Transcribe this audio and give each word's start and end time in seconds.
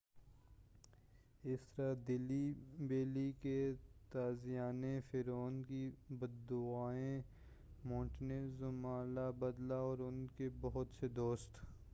اس 1.43 1.65
طرح 1.75 1.93
دہلی 2.07 2.53
بیلی 2.79 3.31
کے 3.41 3.57
تازیانے 4.09 4.99
فرعون 5.11 5.61
کی 5.67 5.83
بد 6.09 6.49
دعائیں 6.49 7.21
مونٹے 7.85 8.41
زوما 8.59 9.03
لا 9.05 9.29
بدلہ 9.39 9.81
اور 9.83 9.99
اُن 9.99 10.25
کے 10.37 10.49
بہت 10.61 10.99
سے 10.99 11.07
دوست 11.15 11.65